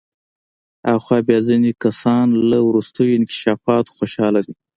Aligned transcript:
آخوا 0.95 1.17
بیا 1.27 1.39
ځینې 1.47 1.71
کسان 1.83 2.27
له 2.49 2.57
وروستیو 2.67 3.15
انکشافاتو 3.17 3.95
خوشحاله 3.97 4.39
دي. 4.45 4.53